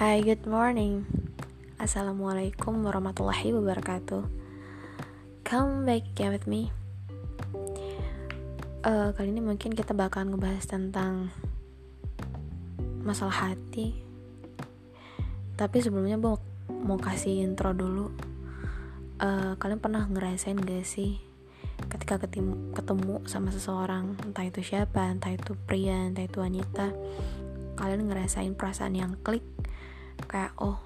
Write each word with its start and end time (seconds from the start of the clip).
Hai, 0.00 0.24
good 0.24 0.48
morning. 0.48 1.04
Assalamualaikum 1.76 2.72
warahmatullahi 2.88 3.52
wabarakatuh. 3.52 4.24
Come 5.44 5.84
back 5.84 6.08
again 6.16 6.32
with 6.32 6.48
me. 6.48 6.72
Uh, 8.80 9.12
kali 9.12 9.28
ini 9.28 9.44
mungkin 9.44 9.76
kita 9.76 9.92
bakalan 9.92 10.32
ngebahas 10.32 10.64
tentang 10.64 11.28
masalah 13.04 13.52
hati. 13.52 13.92
Tapi 15.60 15.76
sebelumnya 15.84 16.16
gue 16.16 16.32
mau 16.80 16.96
kasih 16.96 17.44
intro 17.44 17.76
dulu. 17.76 18.08
Uh, 19.20 19.52
kalian 19.60 19.84
pernah 19.84 20.08
ngerasain 20.08 20.56
gak 20.64 20.88
sih 20.88 21.20
ketika 21.92 22.16
ketemu, 22.16 22.72
ketemu 22.72 23.20
sama 23.28 23.52
seseorang, 23.52 24.16
entah 24.24 24.48
itu 24.48 24.64
siapa, 24.64 25.12
entah 25.12 25.36
itu 25.36 25.52
pria, 25.68 26.08
entah 26.08 26.24
itu 26.24 26.40
wanita, 26.40 26.88
kalian 27.76 28.08
ngerasain 28.08 28.56
perasaan 28.56 28.96
yang 28.96 29.20
klik 29.20 29.44
kayak 30.28 30.52
oh 30.60 30.76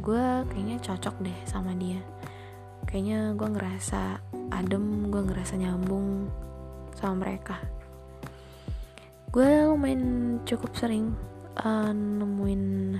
gue 0.00 0.46
kayaknya 0.52 0.76
cocok 0.80 1.16
deh 1.20 1.38
sama 1.48 1.72
dia. 1.76 2.00
Kayaknya 2.84 3.34
gue 3.36 3.48
ngerasa 3.48 4.00
adem 4.52 5.08
gue 5.08 5.22
ngerasa 5.24 5.54
nyambung 5.58 6.28
sama 6.96 7.26
mereka. 7.26 7.58
Gue 9.34 9.66
lumayan 9.66 10.38
cukup 10.46 10.70
sering 10.78 11.10
uh, 11.58 11.90
nemuin 11.90 12.96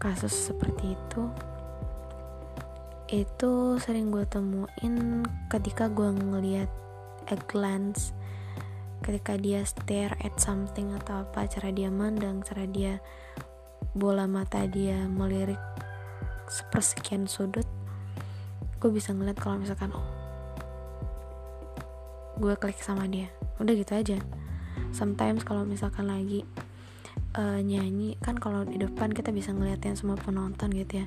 kasus 0.00 0.54
seperti 0.54 0.96
itu. 0.96 1.22
Itu 3.08 3.76
sering 3.80 4.08
gue 4.08 4.24
temuin 4.24 5.24
ketika 5.52 5.92
gue 5.92 6.10
ngeliat 6.12 6.70
a 7.28 7.36
glance 7.44 8.16
ketika 9.04 9.38
dia 9.38 9.62
stare 9.62 10.16
at 10.20 10.34
something 10.42 10.90
atau 10.96 11.22
apa 11.22 11.46
cara 11.46 11.70
dia 11.70 11.88
mandang 11.88 12.42
cara 12.42 12.66
dia 12.66 12.98
bola 13.96 14.28
mata 14.30 14.62
dia 14.68 15.06
melirik 15.10 15.60
sepersekian 16.48 17.28
sudut 17.28 17.66
gue 18.78 18.90
bisa 18.94 19.10
ngeliat 19.10 19.36
kalau 19.36 19.58
misalkan 19.58 19.90
oh 19.90 20.06
gue 22.38 22.54
klik 22.54 22.78
sama 22.78 23.10
dia. 23.10 23.26
Udah 23.58 23.74
gitu 23.74 23.92
aja. 23.98 24.18
Sometimes 24.94 25.42
kalau 25.42 25.66
misalkan 25.66 26.06
lagi 26.06 26.46
uh, 27.34 27.58
nyanyi 27.58 28.14
kan 28.22 28.38
kalau 28.38 28.62
di 28.62 28.78
depan 28.78 29.10
kita 29.10 29.34
bisa 29.34 29.50
ngeliatin 29.50 29.98
semua 29.98 30.14
penonton 30.14 30.70
gitu 30.70 31.02
ya. 31.02 31.06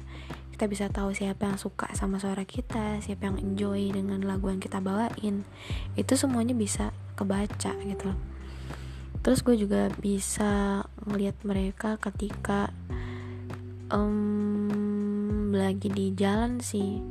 Kita 0.52 0.68
bisa 0.68 0.92
tahu 0.92 1.16
siapa 1.16 1.48
yang 1.48 1.56
suka 1.56 1.88
sama 1.96 2.20
suara 2.20 2.44
kita 2.44 3.00
siapa 3.00 3.32
yang 3.32 3.40
enjoy 3.40 3.96
dengan 3.96 4.20
lagu 4.28 4.52
yang 4.52 4.60
kita 4.60 4.84
bawain. 4.84 5.48
Itu 5.96 6.20
semuanya 6.20 6.52
bisa 6.52 6.92
kebaca 7.16 7.72
gitu 7.80 8.12
terus 9.22 9.46
gue 9.46 9.54
juga 9.54 9.94
bisa 10.02 10.82
ngeliat 11.08 11.38
mereka 11.46 11.98
ketika 11.98 12.70
um, 13.92 15.52
lagi 15.54 15.92
di 15.92 16.14
jalan 16.14 16.62
sih. 16.62 17.02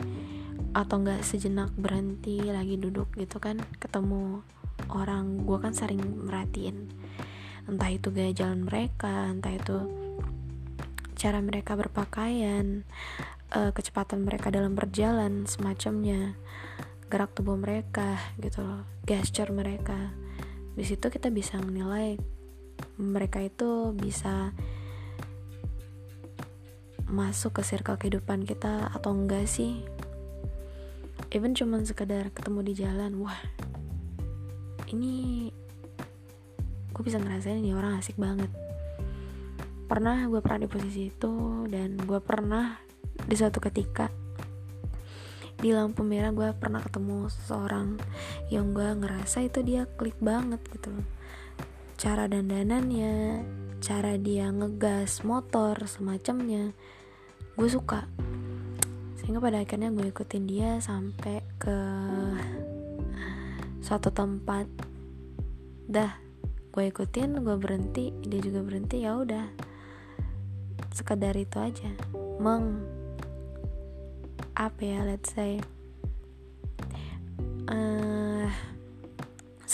Atau 0.71 1.03
enggak 1.03 1.27
sejenak 1.27 1.75
berhenti 1.75 2.39
lagi 2.47 2.79
duduk 2.79 3.11
gitu 3.19 3.43
kan 3.43 3.59
ketemu 3.83 4.43
orang. 4.91 5.43
Gue 5.43 5.59
kan 5.59 5.75
sering 5.75 6.01
merhatiin 6.27 6.91
entah 7.71 7.93
itu 7.93 8.11
gaya 8.11 8.35
jalan 8.35 8.67
mereka 8.67 9.31
entah 9.31 9.55
itu 9.55 9.79
cara 11.15 11.39
mereka 11.39 11.79
berpakaian 11.79 12.83
uh, 13.53 13.71
kecepatan 13.71 14.27
mereka 14.27 14.51
dalam 14.51 14.75
berjalan 14.75 15.45
semacamnya. 15.47 16.35
Gerak 17.11 17.35
tubuh 17.35 17.59
mereka 17.59 18.19
gitu 18.39 18.63
loh 18.63 18.83
gesture 19.07 19.51
mereka. 19.55 20.15
Di 20.75 20.87
situ 20.87 21.11
kita 21.11 21.29
bisa 21.29 21.59
menilai 21.59 22.17
mereka 23.01 23.41
itu 23.41 23.97
bisa 23.97 24.53
masuk 27.09 27.59
ke 27.59 27.63
circle 27.65 27.97
kehidupan 27.97 28.45
kita 28.45 28.93
atau 28.93 29.17
enggak 29.17 29.49
sih? 29.49 29.83
Even 31.33 31.57
cuman 31.57 31.89
sekedar 31.89 32.29
ketemu 32.31 32.61
di 32.61 32.73
jalan 32.77 33.25
wah 33.25 33.41
ini 34.93 35.49
gue 36.93 37.03
bisa 37.03 37.17
ngerasain 37.17 37.59
ini 37.65 37.73
orang 37.73 37.97
asik 37.97 38.21
banget. 38.21 38.53
Pernah 39.89 40.29
gue 40.29 40.39
pernah 40.45 40.61
di 40.63 40.69
posisi 40.69 41.09
itu 41.09 41.65
dan 41.67 41.97
gue 41.99 42.21
pernah 42.21 42.79
di 43.25 43.35
suatu 43.35 43.59
ketika 43.59 44.13
di 45.61 45.77
lampu 45.77 46.01
merah 46.01 46.33
gue 46.33 46.49
pernah 46.57 46.81
ketemu 46.81 47.29
seseorang 47.29 48.01
yang 48.49 48.73
gue 48.73 48.97
ngerasa 48.97 49.45
itu 49.45 49.61
dia 49.61 49.85
klik 50.01 50.17
banget 50.17 50.57
gitu 50.73 50.89
cara 52.01 52.25
dandanannya 52.33 53.45
cara 53.85 54.17
dia 54.17 54.49
ngegas 54.49 55.21
motor 55.21 55.77
semacamnya 55.85 56.73
gue 57.61 57.69
suka. 57.69 58.09
Sehingga 59.21 59.37
pada 59.37 59.61
akhirnya 59.61 59.93
gue 59.93 60.09
ikutin 60.09 60.49
dia 60.49 60.81
sampai 60.81 61.45
ke 61.61 61.77
suatu 63.85 64.09
tempat. 64.17 64.65
Dah 65.93 66.17
gue 66.73 66.89
ikutin 66.89 67.37
gue 67.45 67.57
berhenti 67.61 68.17
dia 68.25 68.41
juga 68.41 68.65
berhenti 68.65 69.05
ya 69.05 69.21
udah. 69.21 69.53
Sekedar 70.97 71.37
itu 71.37 71.61
aja. 71.61 71.93
Meng 72.41 72.81
apa 74.57 74.81
ya 74.81 75.05
let's 75.05 75.37
say 75.37 75.61
uh, 77.69 78.00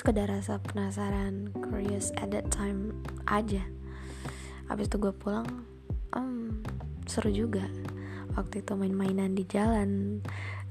sekedar 0.07 0.31
rasa 0.31 0.63
penasaran 0.63 1.51
curious 1.67 2.15
at 2.23 2.31
that 2.31 2.47
time 2.47 2.95
aja. 3.27 3.67
Habis 4.71 4.87
itu 4.87 5.03
gue 5.03 5.11
pulang 5.11 5.67
um, 6.15 6.63
seru 7.11 7.35
juga. 7.35 7.67
Waktu 8.39 8.63
itu 8.63 8.79
main-mainan 8.79 9.35
di 9.35 9.43
jalan 9.51 10.23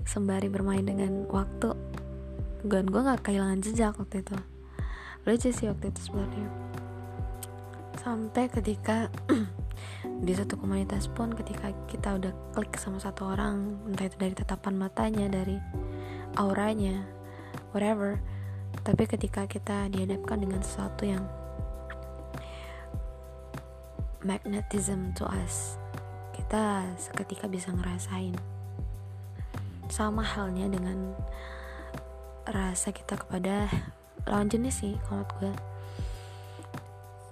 sembari 0.07 0.47
bermain 0.47 0.87
dengan 0.87 1.27
waktu. 1.27 1.75
Dan 2.63 2.87
gue 2.87 3.01
nggak 3.03 3.27
kehilangan 3.27 3.59
jejak 3.59 3.99
waktu 3.99 4.23
itu. 4.23 4.39
Lucu 5.27 5.51
sih 5.51 5.67
waktu 5.67 5.91
itu 5.91 5.99
sebenarnya. 6.07 6.49
Sampai 7.99 8.47
ketika 8.47 9.11
di 10.23 10.31
satu 10.31 10.55
komunitas 10.55 11.11
pun 11.11 11.35
ketika 11.35 11.75
kita 11.91 12.23
udah 12.23 12.31
klik 12.55 12.71
sama 12.79 13.03
satu 13.03 13.35
orang 13.35 13.83
entah 13.83 14.07
itu 14.07 14.15
dari 14.15 14.31
tatapan 14.31 14.79
matanya 14.79 15.27
dari 15.27 15.59
auranya 16.39 17.03
whatever 17.75 18.23
tapi 18.81 19.07
ketika 19.07 19.45
kita 19.45 19.87
dihadapkan 19.93 20.41
dengan 20.41 20.59
sesuatu 20.59 21.05
yang 21.05 21.23
magnetism 24.25 25.13
to 25.13 25.23
us 25.29 25.77
kita 26.33 26.83
seketika 26.97 27.45
bisa 27.47 27.71
ngerasain 27.71 28.35
sama 29.87 30.25
halnya 30.25 30.67
dengan 30.67 31.13
rasa 32.45 32.93
kita 32.93 33.17
kepada 33.17 33.69
lawan 34.25 34.49
jenis 34.49 34.81
sih 34.81 34.93
kalau 35.09 35.25
gue. 35.37 35.53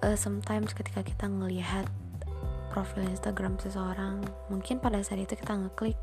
Uh, 0.04 0.18
sometimes 0.18 0.74
ketika 0.74 1.00
kita 1.00 1.26
ngelihat 1.30 1.86
profil 2.74 3.06
Instagram 3.06 3.56
seseorang 3.62 4.20
mungkin 4.50 4.82
pada 4.82 4.98
saat 5.00 5.22
itu 5.22 5.38
kita 5.38 5.54
ngeklik 5.54 5.96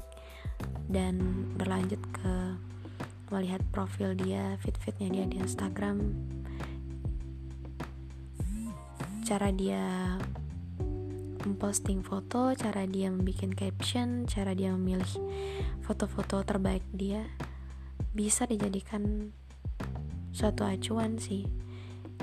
dan 0.87 1.19
berlanjut 1.59 1.99
ke 2.15 2.33
melihat 3.31 3.63
profil 3.71 4.13
dia 4.13 4.59
fit-fitnya 4.59 5.09
dia 5.09 5.25
di 5.25 5.39
Instagram. 5.39 6.13
Cara 9.23 9.49
dia 9.55 9.81
memposting 11.41 12.05
foto 12.05 12.53
cara 12.53 12.85
dia 12.85 13.09
membuat 13.09 13.57
caption 13.57 14.29
cara 14.29 14.53
dia 14.53 14.69
memilih 14.77 15.09
foto-foto 15.81 16.45
terbaik 16.45 16.85
dia 16.93 17.25
bisa 18.13 18.45
dijadikan 18.45 19.33
suatu 20.29 20.67
acuan 20.67 21.17
sih. 21.17 21.47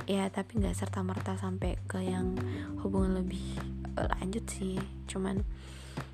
Ya 0.06 0.30
tapi 0.30 0.62
nggak 0.62 0.76
serta 0.78 1.02
merta 1.02 1.34
sampai 1.34 1.76
ke 1.90 1.98
yang 1.98 2.38
hubungan 2.80 3.18
lebih 3.18 3.42
lanjut 3.98 4.46
sih. 4.46 4.78
Cuman 5.10 5.42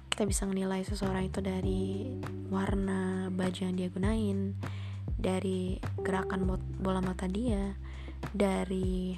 kita 0.08 0.25
bisa 0.25 0.47
menilai 0.47 0.87
seseorang 0.87 1.29
itu 1.29 1.43
dari 1.43 2.06
warna 2.49 3.29
baju 3.35 3.61
yang 3.67 3.75
dia 3.75 3.90
gunain 3.90 4.55
dari 5.25 5.81
gerakan 6.05 6.44
bola 6.85 7.00
mata 7.00 7.25
dia 7.25 7.73
dari 8.37 9.17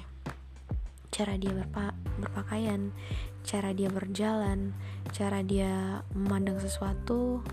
cara 1.11 1.35
dia 1.35 1.51
berpa 1.51 1.91
berpakaian 2.15 2.95
cara 3.43 3.75
dia 3.75 3.91
berjalan 3.91 4.71
cara 5.11 5.43
dia 5.43 5.99
memandang 6.15 6.63
sesuatu 6.63 7.43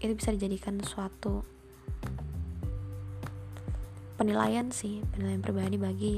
itu 0.00 0.12
bisa 0.16 0.32
dijadikan 0.32 0.80
suatu 0.80 1.44
penilaian 4.16 4.72
sih 4.72 5.04
penilaian 5.12 5.44
pribadi 5.44 5.76
bagi 5.76 6.16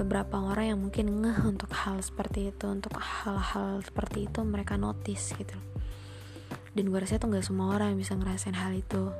beberapa 0.00 0.40
orang 0.40 0.72
yang 0.72 0.80
mungkin 0.80 1.20
ngeh 1.20 1.44
untuk 1.44 1.68
hal 1.76 2.00
seperti 2.00 2.48
itu 2.48 2.64
untuk 2.64 2.96
hal-hal 2.96 3.84
seperti 3.84 4.24
itu 4.24 4.40
mereka 4.40 4.80
notice 4.80 5.36
gitu. 5.36 5.56
Dan 6.72 6.88
gue 6.88 6.96
rasa 6.96 7.20
itu 7.20 7.28
nggak 7.28 7.44
semua 7.44 7.76
orang 7.76 7.92
yang 7.92 8.00
bisa 8.00 8.16
ngerasain 8.16 8.56
hal 8.56 8.72
itu 8.72 9.12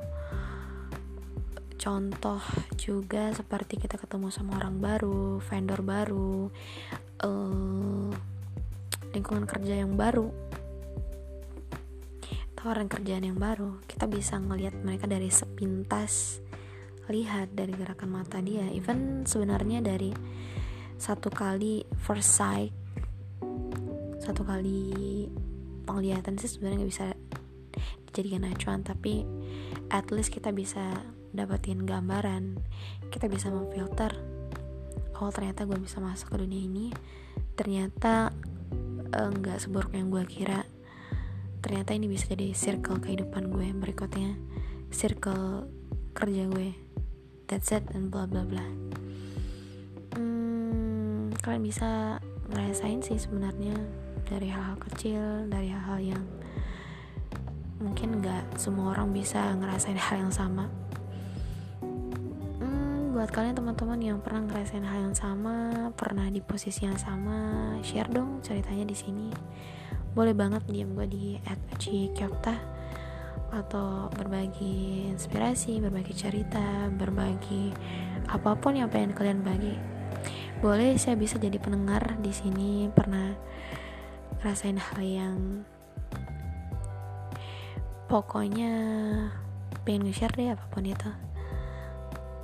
contoh 1.83 2.39
juga 2.79 3.35
seperti 3.35 3.75
kita 3.75 3.99
ketemu 3.99 4.31
sama 4.31 4.55
orang 4.55 4.79
baru 4.79 5.43
vendor 5.43 5.83
baru 5.83 6.47
uh, 7.27 8.07
lingkungan 9.11 9.43
kerja 9.43 9.83
yang 9.83 9.99
baru 9.99 10.31
tawaran 12.55 12.87
kerjaan 12.87 13.27
yang 13.27 13.35
baru 13.35 13.83
kita 13.83 14.07
bisa 14.07 14.39
ngelihat 14.39 14.79
mereka 14.79 15.11
dari 15.11 15.27
sepintas 15.27 16.39
lihat 17.11 17.51
dari 17.51 17.75
gerakan 17.75 18.15
mata 18.15 18.39
dia. 18.39 18.63
Even 18.71 19.27
sebenarnya 19.27 19.83
dari 19.83 20.15
satu 20.95 21.27
kali 21.27 21.83
first 21.99 22.39
sight 22.39 22.71
satu 24.23 24.47
kali 24.47 25.27
penglihatan 25.83 26.39
sih 26.39 26.47
sebenarnya 26.47 26.79
nggak 26.79 26.91
bisa 26.95 27.07
dijadikan 28.07 28.47
acuan 28.47 28.79
tapi 28.87 29.27
at 29.91 30.07
least 30.15 30.31
kita 30.31 30.55
bisa 30.55 30.95
dapetin 31.33 31.83
gambaran. 31.83 32.61
Kita 33.09 33.27
bisa 33.27 33.49
memfilter 33.49 34.13
oh 35.21 35.29
ternyata 35.29 35.65
gue 35.69 35.77
bisa 35.77 35.99
masuk 35.99 36.33
ke 36.33 36.37
dunia 36.45 36.61
ini. 36.63 36.87
Ternyata 37.57 38.31
eh, 39.11 39.57
seburuk 39.59 39.91
yang 39.97 40.13
gue 40.13 40.23
kira. 40.29 40.63
Ternyata 41.59 41.95
ini 41.97 42.07
bisa 42.07 42.29
jadi 42.31 42.53
circle 42.53 43.01
kehidupan 43.01 43.49
gue 43.49 43.73
berikutnya. 43.73 44.37
Circle 44.93 45.67
kerja 46.13 46.45
gue 46.47 46.71
that's 47.49 47.73
it 47.73 47.83
and 47.93 48.13
bla 48.13 48.29
bla 48.29 48.45
bla. 48.45 48.63
Hmm, 50.13 51.33
kalian 51.41 51.63
bisa 51.65 52.21
ngerasain 52.53 53.01
sih 53.01 53.17
sebenarnya 53.17 53.73
dari 54.27 54.49
hal-hal 54.49 54.77
kecil 54.89 55.49
dari 55.49 55.69
hal-hal 55.69 55.99
yang 55.99 56.23
mungkin 57.81 58.23
nggak 58.23 58.55
semua 58.55 58.95
orang 58.95 59.11
bisa 59.11 59.53
ngerasain 59.59 59.99
hal 59.99 60.23
yang 60.27 60.33
sama 60.33 60.71
buat 63.23 63.31
kalian 63.31 63.55
teman-teman 63.55 64.03
yang 64.03 64.19
pernah 64.19 64.43
ngerasain 64.51 64.83
hal 64.83 65.07
yang 65.07 65.15
sama 65.15 65.87
pernah 65.95 66.27
di 66.27 66.43
posisi 66.43 66.83
yang 66.83 66.99
sama 66.99 67.71
share 67.79 68.11
dong 68.11 68.43
ceritanya 68.43 68.83
di 68.83 68.91
sini 68.91 69.31
boleh 70.11 70.35
banget 70.35 70.59
diam 70.67 70.91
gue 70.91 71.07
di 71.07 71.39
@kyokta 71.79 72.51
atau 73.47 74.11
berbagi 74.11 75.07
inspirasi, 75.07 75.79
berbagi 75.79 76.11
cerita, 76.11 76.91
berbagi 76.91 77.71
apa 78.27 78.59
pun 78.59 78.75
yang 78.75 78.91
pengen 78.91 79.15
kalian 79.15 79.39
bagi. 79.39 79.79
Boleh 80.59 80.99
saya 80.99 81.15
bisa 81.15 81.39
jadi 81.39 81.55
pendengar 81.63 82.19
di 82.19 82.35
sini 82.35 82.91
pernah 82.91 83.39
rasain 84.43 84.75
hal 84.75 84.99
yang 84.99 85.63
pokoknya 88.11 88.75
pengen 89.87 90.11
nge-share 90.11 90.35
deh 90.35 90.51
apa 90.51 90.67
pun 90.67 90.83
itu 90.83 91.32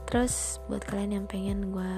terus 0.09 0.57
buat 0.65 0.81
kalian 0.89 1.21
yang 1.21 1.25
pengen 1.29 1.69
gue 1.69 1.93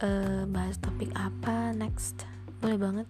uh, 0.00 0.42
bahas 0.48 0.80
topik 0.80 1.12
apa 1.12 1.76
next 1.76 2.24
boleh 2.64 2.80
banget. 2.80 3.08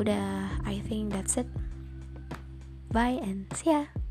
Udah 0.00 0.48
I 0.64 0.80
think 0.88 1.12
that's 1.12 1.36
it. 1.36 1.46
Bye 2.88 3.20
and 3.20 3.44
see 3.52 3.76
ya 3.76 4.01